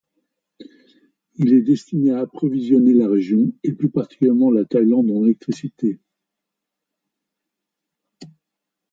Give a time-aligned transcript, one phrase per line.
[1.35, 5.99] Il est destiné à approvisionner la région, et plus particulièrement la Thaïlande, en électricité.